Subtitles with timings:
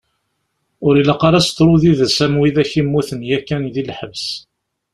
[0.85, 4.25] Ur ilaq ara ad teḍru yid-s am widak yemmuten yakan di lḥebs.